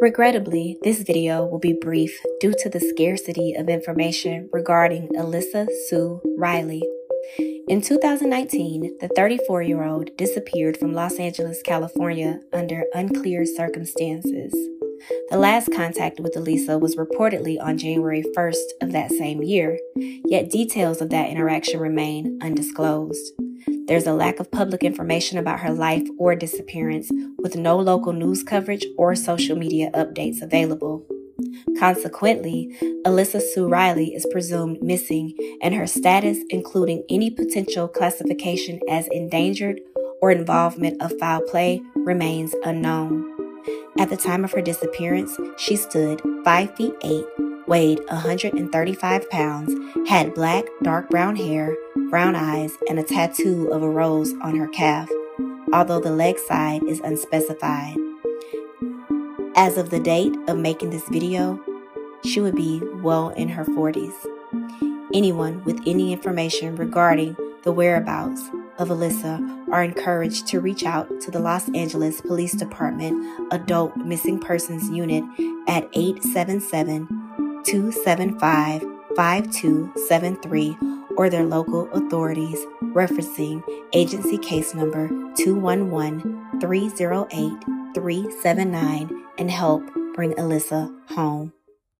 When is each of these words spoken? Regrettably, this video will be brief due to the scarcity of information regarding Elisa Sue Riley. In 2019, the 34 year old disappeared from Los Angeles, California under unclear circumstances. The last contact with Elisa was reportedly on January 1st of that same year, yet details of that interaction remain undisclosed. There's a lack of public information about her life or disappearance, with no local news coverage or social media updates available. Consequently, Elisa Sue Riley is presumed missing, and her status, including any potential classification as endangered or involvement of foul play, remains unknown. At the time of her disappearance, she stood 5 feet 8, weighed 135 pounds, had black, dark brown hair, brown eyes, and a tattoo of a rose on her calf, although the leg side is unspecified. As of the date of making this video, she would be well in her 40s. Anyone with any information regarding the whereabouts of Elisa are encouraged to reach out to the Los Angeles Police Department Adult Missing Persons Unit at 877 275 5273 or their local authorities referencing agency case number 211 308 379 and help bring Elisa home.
Regrettably, 0.00 0.78
this 0.82 1.02
video 1.02 1.44
will 1.44 1.58
be 1.58 1.74
brief 1.78 2.18
due 2.40 2.54
to 2.58 2.70
the 2.70 2.80
scarcity 2.80 3.52
of 3.52 3.68
information 3.68 4.48
regarding 4.50 5.10
Elisa 5.14 5.66
Sue 5.88 6.22
Riley. 6.38 6.82
In 7.68 7.82
2019, 7.82 8.96
the 8.98 9.08
34 9.14 9.60
year 9.60 9.84
old 9.84 10.16
disappeared 10.16 10.78
from 10.78 10.94
Los 10.94 11.18
Angeles, 11.18 11.60
California 11.60 12.40
under 12.50 12.84
unclear 12.94 13.44
circumstances. 13.44 14.54
The 15.30 15.38
last 15.38 15.72
contact 15.72 16.20
with 16.20 16.36
Elisa 16.36 16.78
was 16.78 16.96
reportedly 16.96 17.60
on 17.60 17.78
January 17.78 18.24
1st 18.36 18.82
of 18.82 18.92
that 18.92 19.10
same 19.10 19.42
year, 19.42 19.78
yet 19.96 20.50
details 20.50 21.00
of 21.00 21.10
that 21.10 21.30
interaction 21.30 21.80
remain 21.80 22.38
undisclosed. 22.42 23.32
There's 23.86 24.06
a 24.06 24.12
lack 24.12 24.40
of 24.40 24.50
public 24.50 24.82
information 24.82 25.38
about 25.38 25.60
her 25.60 25.72
life 25.72 26.06
or 26.18 26.34
disappearance, 26.36 27.10
with 27.38 27.56
no 27.56 27.78
local 27.78 28.12
news 28.12 28.42
coverage 28.42 28.86
or 28.96 29.14
social 29.14 29.56
media 29.56 29.90
updates 29.92 30.42
available. 30.42 31.06
Consequently, 31.78 32.76
Elisa 33.04 33.40
Sue 33.40 33.66
Riley 33.66 34.14
is 34.14 34.26
presumed 34.30 34.82
missing, 34.82 35.34
and 35.62 35.74
her 35.74 35.86
status, 35.86 36.38
including 36.50 37.04
any 37.08 37.30
potential 37.30 37.88
classification 37.88 38.80
as 38.88 39.08
endangered 39.10 39.80
or 40.20 40.30
involvement 40.30 41.00
of 41.00 41.18
foul 41.18 41.40
play, 41.42 41.80
remains 41.96 42.54
unknown. 42.64 43.39
At 43.98 44.08
the 44.08 44.16
time 44.16 44.44
of 44.44 44.52
her 44.52 44.62
disappearance, 44.62 45.38
she 45.56 45.76
stood 45.76 46.22
5 46.44 46.76
feet 46.76 46.94
8, 47.02 47.24
weighed 47.66 48.00
135 48.08 49.30
pounds, 49.30 49.74
had 50.08 50.34
black, 50.34 50.64
dark 50.82 51.10
brown 51.10 51.36
hair, 51.36 51.76
brown 52.08 52.34
eyes, 52.34 52.72
and 52.88 52.98
a 52.98 53.02
tattoo 53.02 53.68
of 53.70 53.82
a 53.82 53.90
rose 53.90 54.32
on 54.42 54.56
her 54.56 54.68
calf, 54.68 55.08
although 55.72 56.00
the 56.00 56.12
leg 56.12 56.38
side 56.38 56.82
is 56.84 57.00
unspecified. 57.00 57.96
As 59.56 59.76
of 59.76 59.90
the 59.90 60.00
date 60.00 60.34
of 60.48 60.56
making 60.56 60.90
this 60.90 61.08
video, 61.08 61.60
she 62.24 62.40
would 62.40 62.56
be 62.56 62.80
well 63.02 63.30
in 63.30 63.48
her 63.48 63.64
40s. 63.64 64.14
Anyone 65.12 65.62
with 65.64 65.80
any 65.86 66.12
information 66.12 66.76
regarding 66.76 67.36
the 67.64 67.72
whereabouts 67.72 68.48
of 68.78 68.90
Elisa 68.90 69.40
are 69.72 69.84
encouraged 69.84 70.46
to 70.48 70.60
reach 70.60 70.84
out 70.84 71.08
to 71.20 71.30
the 71.30 71.38
Los 71.38 71.68
Angeles 71.74 72.20
Police 72.20 72.52
Department 72.52 73.52
Adult 73.52 73.96
Missing 73.96 74.40
Persons 74.40 74.88
Unit 74.90 75.24
at 75.68 75.88
877 75.92 77.06
275 77.64 78.82
5273 79.16 80.76
or 81.16 81.28
their 81.28 81.44
local 81.44 81.90
authorities 81.92 82.58
referencing 82.94 83.62
agency 83.92 84.38
case 84.38 84.74
number 84.74 85.08
211 85.36 86.60
308 86.60 87.52
379 87.94 89.24
and 89.38 89.50
help 89.50 89.82
bring 90.14 90.38
Elisa 90.38 90.90
home. 91.08 91.52